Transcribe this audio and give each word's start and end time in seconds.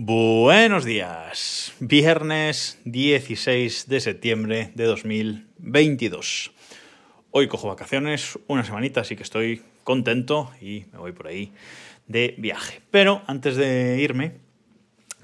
Buenos 0.00 0.84
días, 0.84 1.72
viernes 1.80 2.78
16 2.84 3.88
de 3.88 3.98
septiembre 3.98 4.70
de 4.76 4.84
2022. 4.84 6.52
Hoy 7.32 7.48
cojo 7.48 7.66
vacaciones, 7.66 8.38
una 8.46 8.62
semanita, 8.62 9.00
así 9.00 9.16
que 9.16 9.24
estoy 9.24 9.60
contento 9.82 10.52
y 10.60 10.84
me 10.92 10.98
voy 11.00 11.10
por 11.10 11.26
ahí 11.26 11.52
de 12.06 12.36
viaje. 12.38 12.80
Pero 12.92 13.22
antes 13.26 13.56
de 13.56 13.98
irme, 14.00 14.34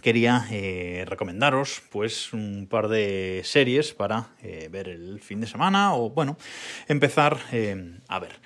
quería 0.03 0.45
eh, 0.51 1.05
recomendaros 1.07 1.81
pues 1.93 2.33
un 2.33 2.67
par 2.69 2.89
de 2.89 3.43
series 3.45 3.95
para 3.95 4.31
eh, 4.43 4.69
ver 4.73 4.89
el 4.89 5.21
fin 5.21 5.41
de 5.41 5.47
semana 5.47 5.95
o 5.95 6.11
bueno, 6.11 6.37
empezar 6.89 7.39
eh, 7.53 8.01
a 8.09 8.19
ver. 8.19 8.41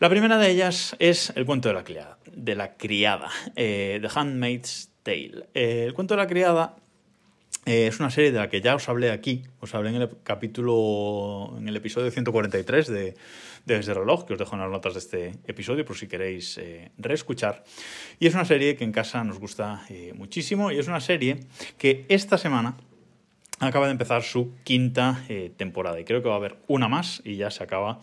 La 0.00 0.08
primera 0.08 0.38
de 0.38 0.50
ellas 0.50 0.96
es 1.00 1.34
El 1.36 1.44
cuento 1.44 1.68
de 1.68 1.74
la 1.74 1.84
criada, 1.84 2.18
de 2.32 2.54
la 2.54 2.78
criada 2.78 3.28
The 3.54 4.08
Handmaid's 4.14 4.95
eh, 5.12 5.84
el 5.86 5.94
cuento 5.94 6.14
de 6.14 6.18
la 6.18 6.26
criada 6.26 6.76
eh, 7.64 7.86
es 7.86 8.00
una 8.00 8.10
serie 8.10 8.32
de 8.32 8.38
la 8.38 8.48
que 8.48 8.60
ya 8.60 8.74
os 8.74 8.88
hablé 8.88 9.10
aquí, 9.10 9.42
os 9.60 9.74
hablé 9.74 9.90
en 9.90 9.96
el 9.96 10.10
capítulo, 10.22 11.54
en 11.58 11.68
el 11.68 11.76
episodio 11.76 12.10
143 12.10 12.86
de, 12.88 13.14
Desde 13.64 13.94
Reloj, 13.94 14.24
que 14.24 14.34
os 14.34 14.38
dejo 14.38 14.54
en 14.54 14.62
las 14.62 14.70
notas 14.70 14.94
de 14.94 15.00
este 15.00 15.34
episodio 15.46 15.84
por 15.84 15.96
si 15.96 16.06
queréis 16.06 16.58
eh, 16.58 16.92
reescuchar. 16.98 17.64
Y 18.20 18.26
es 18.26 18.34
una 18.34 18.44
serie 18.44 18.76
que 18.76 18.84
en 18.84 18.92
casa 18.92 19.24
nos 19.24 19.38
gusta 19.38 19.84
muchísimo 20.14 20.70
y 20.70 20.78
es 20.78 20.88
una 20.88 21.00
serie 21.00 21.40
que 21.78 22.04
esta 22.08 22.38
semana 22.38 22.76
acaba 23.58 23.86
de 23.86 23.92
empezar 23.92 24.22
su 24.22 24.54
quinta 24.64 25.24
temporada 25.56 25.98
y 25.98 26.04
creo 26.04 26.22
que 26.22 26.28
va 26.28 26.34
a 26.34 26.38
haber 26.38 26.56
una 26.68 26.88
más 26.88 27.22
y 27.24 27.36
ya 27.36 27.50
se 27.50 27.64
acaba 27.64 28.00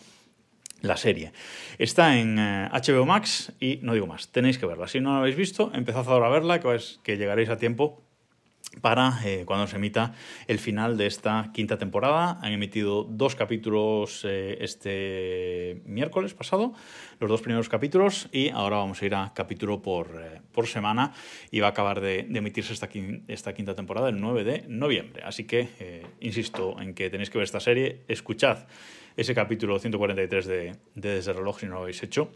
la 0.84 0.98
serie. 0.98 1.32
Está 1.80 2.18
en 2.18 2.36
HBO 2.36 3.04
eh, 3.04 3.06
Max 3.06 3.54
y 3.60 3.80
no 3.82 3.94
digo 3.94 4.06
más, 4.06 4.28
tenéis 4.28 4.60
que 4.60 4.68
verla. 4.68 4.88
Si 4.88 5.00
no 5.00 5.14
la 5.14 5.20
habéis 5.20 5.36
visto, 5.36 5.72
empezad 5.74 6.08
ahora 6.08 6.28
a 6.28 6.30
verla, 6.30 6.60
que, 6.60 6.78
que 7.02 7.18
llegaréis 7.18 7.50
a 7.50 7.58
tiempo 7.58 8.04
para 8.82 9.20
eh, 9.26 9.44
cuando 9.46 9.68
se 9.68 9.78
emita 9.78 10.14
el 10.48 10.60
final 10.60 10.98
de 10.98 11.08
esta 11.08 11.52
quinta 11.54 11.78
temporada. 11.78 12.40
Han 12.42 12.54
emitido 12.54 13.04
dos 13.04 13.36
capítulos 13.36 14.26
eh, 14.26 14.58
este 14.62 15.82
miércoles 15.86 16.34
pasado, 16.34 16.74
los 17.20 17.30
dos 17.30 17.42
primeros 17.42 17.70
capítulos, 17.70 18.30
y 18.32 18.50
ahora 18.50 18.78
vamos 18.78 19.02
a 19.02 19.06
ir 19.06 19.16
a 19.16 19.34
capítulo 19.34 19.82
por, 19.82 20.22
por 20.52 20.68
semana 20.68 21.14
y 21.52 21.60
va 21.60 21.68
a 21.68 21.70
acabar 21.72 22.02
de, 22.02 22.20
emitirse 22.20 22.74
esta, 22.74 22.90
esta, 23.28 23.54
quinta 23.54 23.76
temporada 23.76 24.10
el 24.10 24.20
9 24.20 24.44
de 24.44 24.66
noviembre. 24.68 25.24
Así 25.24 25.46
que, 25.46 26.06
insisto 26.20 26.80
en 26.80 26.94
que 26.94 27.10
tenéis 27.10 27.30
que 27.30 27.38
ver 27.38 27.46
esta 27.46 27.60
serie, 27.60 28.02
escuchad 28.08 28.66
ese 29.16 29.36
capítulo 29.36 29.78
143 29.80 30.46
de, 30.46 30.76
Desde 30.96 31.34
Reloj, 31.34 31.60
si 31.60 31.66
no 31.68 31.74
lo 31.76 31.82
habéis 31.82 32.02
hecho, 32.04 32.32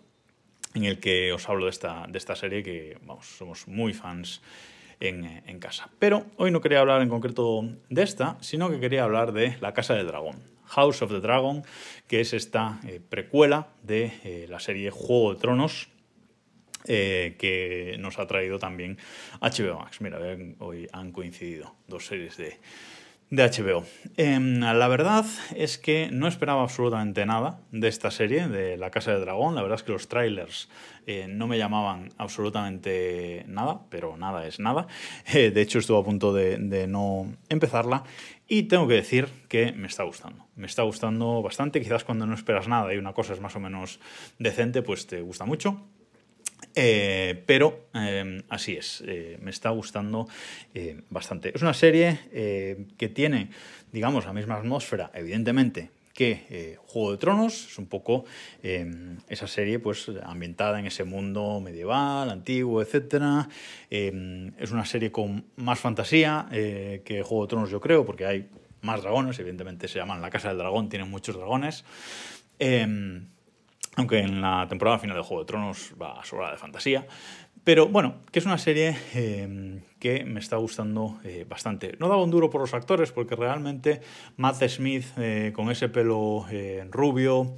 en 0.73 0.85
el 0.85 0.99
que 0.99 1.33
os 1.33 1.47
hablo 1.49 1.65
de 1.65 1.71
esta, 1.71 2.05
de 2.07 2.17
esta 2.17 2.35
serie 2.35 2.61
que, 2.61 2.97
vamos, 3.01 3.25
somos 3.25 3.67
muy 3.67 3.93
fans 3.93 4.41
en, 4.99 5.43
en, 5.45 5.59
casa. 5.59 5.89
Pero 5.99 6.25
hoy 6.37 6.51
no 6.51 6.61
quería 6.61 6.79
hablar 6.79 7.01
en 7.01 7.09
concreto 7.09 7.63
de 7.89 8.03
esta, 8.03 8.37
sino 8.41 8.69
que 8.69 8.79
quería 8.79 9.03
hablar 9.03 9.31
de 9.31 9.57
La 9.61 9.73
Casa 9.73 9.93
del 9.93 10.07
Dragón. 10.07 10.57
House 10.67 11.01
of 11.01 11.11
the 11.11 11.19
Dragon, 11.19 11.63
que 12.07 12.21
es 12.21 12.33
esta 12.33 12.79
eh, 12.85 12.99
precuela 13.07 13.69
de 13.83 14.11
eh, 14.23 14.45
la 14.49 14.59
serie 14.59 14.91
Juego 14.91 15.33
de 15.33 15.39
Tronos, 15.39 15.89
eh, 16.85 17.35
que 17.37 17.97
nos 17.99 18.19
ha 18.19 18.27
traído 18.27 18.59
también 18.59 18.97
HBO 19.41 19.79
Max. 19.79 20.01
Mira, 20.01 20.19
hoy 20.59 20.87
han 20.91 21.11
coincidido 21.11 21.75
dos 21.87 22.05
series 22.05 22.37
de, 22.37 22.57
de 23.29 23.43
HBO. 23.43 23.83
Em, 24.15 24.59
la 24.59 24.87
verdad 24.87 25.25
es 25.55 25.77
que 25.77 26.09
no 26.11 26.27
esperaba 26.27 26.63
absolutamente 26.63 27.25
nada 27.25 27.59
de 27.71 27.89
esta 27.89 28.09
serie, 28.09 28.47
de 28.47 28.77
La 28.77 28.89
Casa 28.89 29.11
del 29.11 29.21
Dragón. 29.21 29.55
La 29.55 29.61
verdad 29.61 29.75
es 29.77 29.83
que 29.83 29.91
los 29.91 30.07
trailers 30.07 30.69
eh, 31.05 31.27
no 31.27 31.47
me 31.47 31.57
llamaban 31.57 32.09
absolutamente 32.17 33.43
nada, 33.47 33.81
pero 33.89 34.15
nada 34.15 34.47
es 34.47 34.59
nada. 34.59 34.87
Eh, 35.33 35.51
de 35.51 35.61
hecho, 35.61 35.79
estuve 35.79 35.99
a 35.99 36.03
punto 36.03 36.33
de, 36.33 36.57
de, 36.57 36.87
no 36.87 37.35
empezarla 37.49 38.03
y 38.47 38.63
tengo 38.63 38.87
que 38.87 38.93
decir 38.93 39.27
que 39.49 39.73
me 39.73 39.87
está 39.87 40.03
gustando. 40.03 40.45
Me 40.55 40.67
está 40.67 40.83
gustando 40.83 41.41
bastante. 41.41 41.81
Quizás 41.81 42.05
cuando 42.05 42.25
no 42.25 42.33
esperas 42.33 42.69
nada 42.69 42.93
y 42.93 42.97
una 42.97 43.13
cosa 43.13 43.33
es 43.33 43.41
más 43.41 43.55
o 43.57 43.59
menos 43.59 43.99
decente, 44.39 44.81
pues 44.81 45.05
te 45.05 45.21
gusta 45.21 45.43
mucho. 45.43 45.81
Eh, 46.79 47.43
pero 47.47 47.87
em, 47.95 48.43
así 48.49 48.75
es, 48.75 49.03
eh, 49.07 49.39
me 49.41 49.49
está 49.49 49.71
gustando 49.71 50.27
eh, 50.75 51.01
bastante. 51.09 51.51
Es 51.55 51.63
una 51.63 51.73
serie 51.73 52.19
que 52.97 53.09
tiene, 53.09 53.49
digamos, 53.91 54.25
la 54.25 54.33
misma 54.33 54.55
atmósfera, 54.57 55.09
evidentemente, 55.15 55.89
que 56.13 56.77
Juego 56.85 57.11
de 57.11 57.17
Tronos. 57.17 57.67
Es 57.71 57.77
un 57.79 57.87
poco 57.87 58.25
em, 58.61 59.17
esa 59.27 59.47
serie 59.47 59.79
pues, 59.79 60.11
ambientada 60.23 60.79
en 60.79 60.85
ese 60.85 61.03
mundo 61.03 61.59
medieval, 61.61 62.29
antiguo, 62.29 62.81
etc. 62.81 63.47
Em, 63.89 64.51
es 64.59 64.71
una 64.71 64.85
serie 64.85 65.11
con 65.11 65.45
más 65.55 65.79
fantasía 65.79 66.47
que 66.51 67.23
Juego 67.25 67.45
de 67.45 67.49
Tronos, 67.49 67.71
yo 67.71 67.81
creo, 67.81 68.05
porque 68.05 68.25
hay 68.25 68.49
más 68.81 69.01
dragones. 69.01 69.39
Evidentemente 69.39 69.87
se 69.87 69.97
llaman 69.97 70.21
La 70.21 70.29
Casa 70.29 70.49
del 70.49 70.59
Dragón, 70.59 70.89
tienen 70.89 71.09
muchos 71.09 71.35
dragones. 71.35 71.83
Aunque 73.97 74.19
en 74.19 74.41
la 74.41 74.67
temporada 74.69 74.99
final 74.99 75.17
de 75.17 75.23
Juego 75.23 75.43
de 75.43 75.47
Tronos 75.47 75.93
va 75.99 76.21
a 76.21 76.23
sobrar 76.23 76.51
de 76.51 76.57
fantasía. 76.57 77.05
Pero 77.63 77.87
bueno, 77.87 78.21
que 78.31 78.39
es 78.39 78.45
una 78.45 78.59
serie 78.59 78.95
eh, 79.13 79.81
que 79.99 80.23
me 80.23 80.39
está 80.39 80.55
gustando 80.55 81.19
eh, 81.25 81.45
bastante. 81.49 81.97
No 81.99 82.07
daba 82.07 82.23
un 82.23 82.29
duro 82.31 82.49
por 82.49 82.61
los 82.61 82.73
actores 82.73 83.11
porque 83.11 83.35
realmente 83.35 83.99
Matt 84.37 84.63
Smith 84.69 85.03
eh, 85.17 85.51
con 85.53 85.69
ese 85.71 85.89
pelo 85.89 86.45
rubio, 86.91 87.55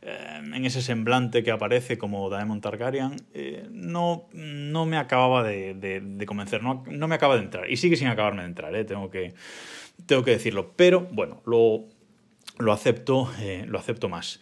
en 0.00 0.64
ese 0.64 0.80
semblante 0.82 1.42
que 1.42 1.50
aparece 1.50 1.98
como 1.98 2.30
Daemon 2.30 2.60
Targaryen, 2.60 3.14
no, 3.70 4.28
no 4.32 4.86
me 4.86 4.96
acababa 4.96 5.44
de, 5.44 6.24
convencer, 6.26 6.62
no, 6.62 6.82
no, 6.88 7.06
me 7.06 7.14
acaba 7.14 7.36
de 7.36 7.42
entrar. 7.42 7.70
Y 7.70 7.76
sigue 7.76 7.96
sin 7.96 8.08
acabarme 8.08 8.42
de 8.42 8.48
entrar, 8.48 8.72
tengo, 8.86 9.10
que, 9.10 9.34
tengo 10.06 10.24
que 10.24 10.30
decirlo. 10.30 10.72
Pero 10.76 11.08
bueno, 11.12 11.42
lo, 11.44 12.72
acepto, 12.72 13.30
lo 13.66 13.78
acepto 13.78 14.08
más. 14.08 14.40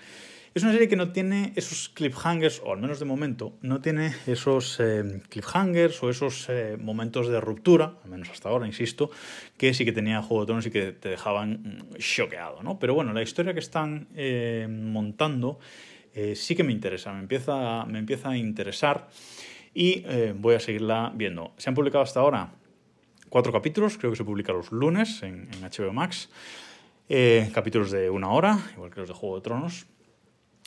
Es 0.53 0.65
una 0.65 0.73
serie 0.73 0.89
que 0.89 0.97
no 0.97 1.13
tiene 1.13 1.53
esos 1.55 1.91
cliffhangers, 1.91 2.61
o 2.65 2.73
al 2.73 2.81
menos 2.81 2.99
de 2.99 3.05
momento, 3.05 3.57
no 3.63 3.81
tiene 3.81 4.13
esos 4.27 4.81
eh, 4.81 5.23
cliffhangers 5.29 6.03
o 6.03 6.11
esos 6.11 6.49
eh, 6.49 6.77
momentos 6.77 7.29
de 7.29 7.41
ruptura, 7.41 7.95
al 8.03 8.11
menos 8.11 8.31
hasta 8.31 8.49
ahora, 8.49 8.67
insisto, 8.67 9.13
que 9.57 9.73
sí 9.75 9.85
que 9.85 9.93
tenía 9.93 10.21
Juego 10.23 10.43
de 10.43 10.47
Tronos 10.47 10.67
y 10.67 10.73
que 10.73 10.91
te 10.91 11.11
dejaban 11.11 11.53
mm, 11.93 11.99
choqueado, 11.99 12.65
¿no? 12.65 12.81
Pero 12.81 12.95
bueno, 12.95 13.13
la 13.13 13.23
historia 13.23 13.55
que 13.55 13.61
están 13.61 14.09
eh, 14.17 14.67
montando 14.69 15.61
sí 16.35 16.57
que 16.57 16.65
me 16.65 16.73
interesa, 16.73 17.13
me 17.13 17.21
empieza, 17.21 17.85
me 17.85 18.01
empieza 18.01 18.31
a 18.31 18.37
interesar 18.37 19.09
y 19.73 20.05
voy 20.35 20.57
a 20.57 20.61
seguirla 20.61 21.13
viendo. 21.15 21.53
Se 21.57 21.71
han 21.71 21.77
publicado 21.77 22.03
hasta 22.03 22.19
ahora 22.19 22.53
cuatro 23.29 23.53
capítulos, 23.53 23.97
creo 23.97 24.11
que 24.11 24.17
se 24.17 24.25
publican 24.25 24.57
los 24.57 24.73
lunes 24.73 25.23
en 25.23 25.49
HBO 25.63 25.93
Max. 25.93 26.29
capítulos 27.55 27.93
de 27.93 28.11
una 28.11 28.31
hora, 28.31 28.59
igual 28.75 28.91
que 28.91 28.99
los 28.99 29.09
de 29.09 29.15
Juego 29.15 29.37
de 29.37 29.43
Tronos 29.43 29.87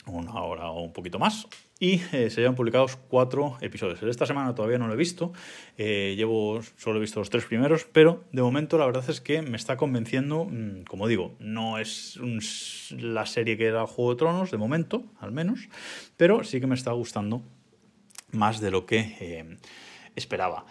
una 0.06 0.34
hora 0.42 0.70
o 0.70 0.82
un 0.82 0.92
poquito 0.92 1.18
más. 1.18 1.46
Y 1.80 2.00
eh, 2.12 2.30
se 2.30 2.40
llevan 2.40 2.54
publicados 2.54 2.96
cuatro 2.96 3.58
episodios. 3.60 4.02
Esta 4.02 4.26
semana 4.26 4.54
todavía 4.54 4.78
no 4.78 4.86
lo 4.86 4.94
he 4.94 4.96
visto, 4.96 5.32
eh, 5.76 6.14
llevo, 6.16 6.60
solo 6.76 6.98
he 6.98 7.00
visto 7.00 7.20
los 7.20 7.30
tres 7.30 7.44
primeros, 7.44 7.84
pero 7.84 8.24
de 8.32 8.42
momento 8.42 8.78
la 8.78 8.86
verdad 8.86 9.04
es 9.08 9.20
que 9.20 9.42
me 9.42 9.56
está 9.56 9.76
convenciendo, 9.76 10.44
mm, 10.44 10.84
como 10.84 11.08
digo, 11.08 11.34
no 11.40 11.78
es 11.78 12.18
la 12.90 13.26
serie 13.26 13.56
que 13.56 13.66
era 13.66 13.86
Juego 13.86 14.12
de 14.12 14.18
Tronos, 14.18 14.50
de 14.50 14.56
momento, 14.56 15.04
al 15.18 15.32
menos, 15.32 15.68
pero 16.16 16.44
sí 16.44 16.60
que 16.60 16.66
me 16.66 16.74
está 16.74 16.92
gustando 16.92 17.42
más 18.30 18.60
de 18.60 18.70
lo 18.70 18.86
que 18.86 19.16
eh, 19.20 19.58
esperaba. 20.14 20.64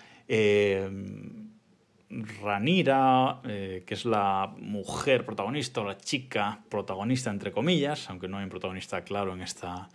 Ranira, 2.42 3.42
eh, 3.46 3.84
que 3.86 3.94
es 3.94 4.06
la 4.06 4.54
mujer 4.58 5.26
protagonista 5.26 5.82
o 5.82 5.86
la 5.86 5.98
chica 5.98 6.62
protagonista, 6.70 7.30
entre 7.30 7.52
comillas, 7.52 8.10
aunque 8.10 8.28
no 8.28 8.38
hay 8.38 8.44
un 8.44 8.50
protagonista 8.50 9.04
claro 9.04 9.34
en 9.34 9.42
esta, 9.42 9.90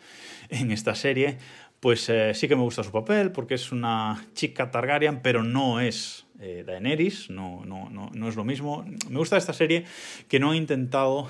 en 0.48 0.70
esta 0.70 0.94
serie, 0.94 1.38
pues 1.80 2.08
eh, 2.08 2.34
sí 2.34 2.48
que 2.48 2.56
me 2.56 2.62
gusta 2.62 2.82
su 2.82 2.90
papel 2.90 3.30
porque 3.30 3.54
es 3.54 3.70
una 3.70 4.26
chica 4.34 4.70
Targaryen, 4.70 5.22
pero 5.22 5.44
no 5.44 5.80
es 5.80 6.26
eh, 6.41 6.65
Daenerys, 6.66 7.30
no, 7.30 7.65
no, 7.65 7.88
no, 7.91 8.10
no, 8.12 8.28
es 8.28 8.36
lo 8.36 8.44
mismo. 8.44 8.84
Me 9.09 9.18
gusta 9.18 9.36
esta 9.36 9.53
serie 9.53 9.84
que 10.28 10.41
no 10.41 10.50
ha 10.50 10.56
intentado 10.56 11.28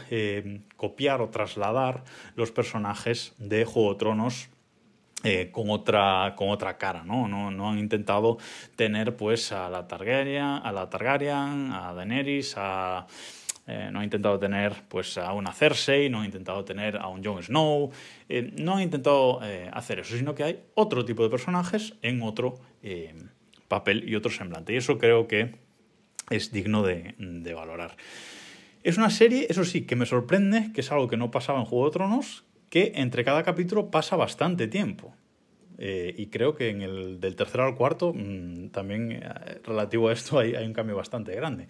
copiar 0.76 1.20
o 1.20 1.28
trasladar 1.28 2.04
los 2.34 2.50
personajes 2.50 3.34
de 3.38 3.64
Juego 3.64 3.96
Tronos 3.96 4.48
eh, 5.24 5.50
con, 5.50 5.68
otra, 5.70 6.34
con 6.36 6.50
otra 6.50 6.78
cara, 6.78 7.02
¿no? 7.02 7.26
¿no? 7.26 7.50
¿no? 7.50 7.70
han 7.70 7.78
intentado 7.78 8.38
tener 8.76 9.16
pues 9.16 9.50
a 9.50 9.68
la 9.68 9.88
Targaryen, 9.88 10.42
a 10.42 10.70
la 10.72 10.88
Targaryen, 10.88 11.72
a 11.72 11.92
Daenerys, 11.94 12.54
a... 12.56 13.06
Eh, 13.66 13.90
no 13.92 13.98
han 13.98 14.04
intentado 14.04 14.38
tener 14.38 14.84
pues 14.88 15.18
a 15.18 15.34
una 15.34 15.52
Cersei, 15.52 16.08
no 16.08 16.20
han 16.20 16.24
intentado 16.24 16.64
tener 16.64 16.96
a 16.96 17.08
un 17.08 17.22
Jon 17.22 17.42
Snow, 17.42 17.90
eh, 18.28 18.50
no 18.56 18.76
han 18.76 18.82
intentado 18.82 19.40
hacer 19.72 19.98
eso, 19.98 20.16
sino 20.16 20.34
que 20.34 20.42
hay 20.42 20.62
otro 20.74 21.04
tipo 21.04 21.22
de 21.22 21.28
personajes 21.28 21.94
en 22.00 22.22
otro 22.22 22.60
papel 23.66 24.08
y 24.08 24.14
otro 24.14 24.30
semblante. 24.30 24.72
Y 24.72 24.76
eso 24.76 24.96
creo 24.96 25.28
que 25.28 25.56
es 26.30 26.50
digno 26.50 26.82
de, 26.82 27.14
de 27.18 27.52
valorar. 27.52 27.98
Es 28.82 28.96
una 28.96 29.10
serie, 29.10 29.46
eso 29.50 29.64
sí, 29.64 29.84
que 29.84 29.96
me 29.96 30.06
sorprende, 30.06 30.70
que 30.72 30.80
es 30.80 30.90
algo 30.90 31.08
que 31.08 31.18
no 31.18 31.30
pasaba 31.30 31.58
en 31.58 31.66
Juego 31.66 31.86
de 31.86 31.92
Tronos, 31.92 32.47
que 32.70 32.92
entre 32.96 33.24
cada 33.24 33.42
capítulo 33.42 33.90
pasa 33.90 34.16
bastante 34.16 34.68
tiempo. 34.68 35.14
y 35.80 36.26
creo 36.26 36.56
que 36.56 36.70
en 36.70 36.82
el 36.82 37.20
del 37.20 37.36
tercero 37.36 37.64
al 37.64 37.76
cuarto 37.76 38.12
mm, 38.12 38.70
también 38.70 39.22
relativo 39.64 40.08
a 40.08 40.12
esto 40.12 40.38
hay, 40.40 40.54
un 40.54 40.72
cambio 40.72 40.96
bastante 40.96 41.32
grande. 41.36 41.68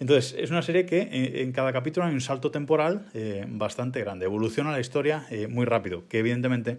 Entonces, 0.00 0.34
es 0.36 0.50
una 0.50 0.62
serie 0.62 0.86
que 0.86 1.08
en, 1.42 1.52
cada 1.52 1.72
capítulo 1.72 2.06
hay 2.06 2.14
un 2.14 2.20
salto 2.20 2.50
temporal 2.50 3.06
bastante 3.48 4.00
grande, 4.00 4.24
evoluciona 4.24 4.72
la 4.72 4.80
historia 4.80 5.26
muy 5.48 5.66
rápido, 5.66 6.02
que 6.08 6.18
evidentemente 6.18 6.78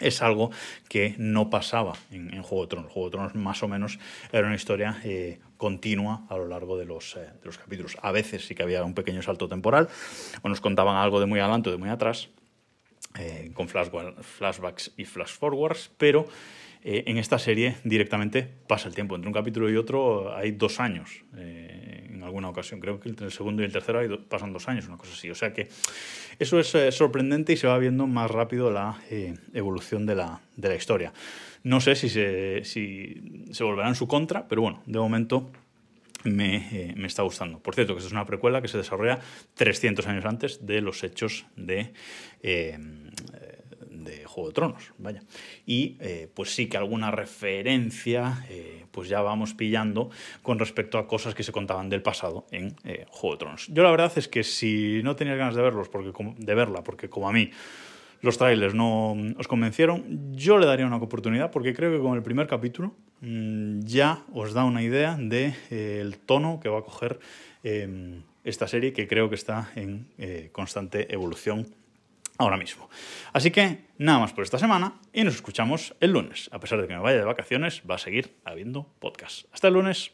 es 0.00 0.22
algo 0.22 0.50
que 0.88 1.14
no 1.18 1.50
pasaba 1.50 1.94
en, 2.10 2.42
Juego 2.42 2.64
de 2.64 2.68
Tronos. 2.68 2.92
Juego 2.92 3.08
de 3.08 3.12
Tronos 3.12 3.34
más 3.34 3.62
o 3.62 3.68
menos 3.68 3.98
era 4.32 4.46
una 4.46 4.56
historia 4.56 5.00
eh, 5.04 5.38
continua 5.56 6.26
a 6.28 6.36
lo 6.36 6.48
largo 6.48 6.76
de 6.76 6.84
los, 6.84 7.16
eh, 7.16 7.20
de 7.20 7.44
los, 7.44 7.58
capítulos. 7.58 7.96
A 8.02 8.12
veces 8.12 8.46
sí 8.46 8.54
que 8.54 8.62
había 8.62 8.84
un 8.84 8.94
pequeño 8.94 9.22
salto 9.22 9.48
temporal, 9.48 9.88
o 10.42 10.48
nos 10.48 10.60
contaban 10.60 10.96
algo 10.96 11.20
de 11.20 11.26
muy 11.26 11.40
adelante 11.40 11.68
o 11.68 11.72
de 11.72 11.78
muy 11.78 11.88
atrás, 11.88 12.28
eh, 13.18 13.50
con 13.54 13.68
flashbacks 13.68 14.92
y 14.96 15.04
flash 15.04 15.32
forwards, 15.32 15.90
pero 15.96 16.26
en 16.84 17.16
esta 17.16 17.38
serie 17.38 17.76
directamente 17.84 18.42
pasa 18.66 18.88
el 18.88 18.94
tiempo. 18.96 19.14
Entre 19.14 19.28
un 19.28 19.32
capítulo 19.32 19.70
y 19.70 19.76
otro 19.76 20.34
hay 20.34 20.50
dos 20.50 20.80
años 20.80 21.22
alguna 22.24 22.48
ocasión. 22.48 22.80
Creo 22.80 23.00
que 23.00 23.08
entre 23.08 23.26
el 23.26 23.32
segundo 23.32 23.62
y 23.62 23.66
el 23.66 23.72
tercero 23.72 24.00
pasan 24.28 24.52
dos 24.52 24.68
años, 24.68 24.86
una 24.86 24.96
cosa 24.96 25.12
así. 25.12 25.30
O 25.30 25.34
sea 25.34 25.52
que 25.52 25.68
eso 26.38 26.58
es 26.58 26.74
eh, 26.74 26.92
sorprendente 26.92 27.52
y 27.52 27.56
se 27.56 27.66
va 27.66 27.78
viendo 27.78 28.06
más 28.06 28.30
rápido 28.30 28.70
la 28.70 29.00
eh, 29.10 29.34
evolución 29.54 30.06
de 30.06 30.14
la, 30.14 30.40
de 30.56 30.68
la, 30.68 30.74
historia. 30.74 31.12
No 31.62 31.80
sé 31.80 31.94
si 31.94 32.08
se, 32.08 32.64
si 32.64 33.46
se 33.52 33.64
volverá 33.64 33.88
en 33.88 33.94
su 33.94 34.08
contra, 34.08 34.48
pero 34.48 34.62
bueno, 34.62 34.82
de 34.86 34.98
momento 34.98 35.50
me, 36.24 36.56
eh, 36.72 36.94
me, 36.96 37.06
está 37.06 37.22
gustando. 37.22 37.58
Por 37.60 37.74
cierto, 37.74 37.94
que 37.94 38.02
es 38.02 38.12
una 38.12 38.26
precuela 38.26 38.62
que 38.62 38.68
se 38.68 38.78
desarrolla 38.78 39.20
300 39.54 40.06
años 40.06 40.24
antes 40.24 40.66
de 40.66 40.80
los 40.80 41.02
hechos 41.04 41.46
de, 41.56 41.92
de 44.04 44.24
Juego 44.24 44.48
de 44.48 44.54
Tronos, 44.54 44.92
vaya. 44.98 45.22
Y 45.66 45.96
eh, 46.00 46.28
pues 46.32 46.54
sí 46.54 46.68
que 46.68 46.76
alguna 46.76 47.10
referencia 47.10 48.44
eh, 48.48 48.86
pues 48.90 49.08
ya 49.08 49.20
vamos 49.22 49.54
pillando 49.54 50.10
con 50.42 50.58
respecto 50.58 50.98
a 50.98 51.06
cosas 51.06 51.34
que 51.34 51.42
se 51.42 51.52
contaban 51.52 51.88
del 51.88 52.02
pasado 52.02 52.46
en 52.50 52.74
eh, 52.84 53.06
Juego 53.10 53.36
de 53.36 53.38
Tronos. 53.38 53.66
Yo 53.68 53.82
la 53.82 53.90
verdad 53.90 54.12
es 54.16 54.28
que 54.28 54.44
si 54.44 55.00
no 55.02 55.16
tenías 55.16 55.38
ganas 55.38 55.54
de 55.54 55.62
verlos, 55.62 55.88
porque, 55.88 56.12
de 56.38 56.54
verla, 56.54 56.82
porque 56.82 57.08
como 57.08 57.28
a 57.28 57.32
mí 57.32 57.50
los 58.22 58.38
trailers 58.38 58.74
no 58.74 59.12
os 59.36 59.48
convencieron, 59.48 60.34
yo 60.34 60.58
le 60.58 60.66
daría 60.66 60.86
una 60.86 60.96
oportunidad 60.96 61.50
porque 61.50 61.74
creo 61.74 61.92
que 61.92 62.00
con 62.00 62.16
el 62.16 62.22
primer 62.22 62.46
capítulo 62.46 62.94
mm, 63.20 63.80
ya 63.80 64.22
os 64.32 64.54
da 64.54 64.64
una 64.64 64.82
idea 64.82 65.16
del 65.16 65.28
de, 65.28 66.00
el 66.00 66.18
tono 66.18 66.60
que 66.60 66.68
va 66.68 66.78
a 66.78 66.82
coger 66.82 67.20
em, 67.62 68.22
esta 68.44 68.66
serie 68.66 68.92
que 68.92 69.06
creo 69.06 69.28
que 69.28 69.34
está 69.34 69.70
en 69.76 70.06
constante 70.52 71.12
evolución 71.12 71.66
ahora 72.38 72.56
mismo. 72.56 72.88
Así 73.32 73.50
que 73.50 73.84
nada 73.98 74.18
más 74.18 74.32
por 74.32 74.44
esta 74.44 74.58
semana 74.58 74.94
y 75.12 75.24
nos 75.24 75.34
escuchamos 75.34 75.94
el 76.00 76.12
lunes. 76.12 76.48
A 76.52 76.60
pesar 76.60 76.80
de 76.80 76.88
que 76.88 76.94
me 76.94 77.00
vaya 77.00 77.18
de 77.18 77.24
vacaciones, 77.24 77.82
va 77.88 77.96
a 77.96 77.98
seguir 77.98 78.36
habiendo 78.44 78.86
podcast. 78.98 79.46
Hasta 79.52 79.68
el 79.68 79.74
lunes. 79.74 80.12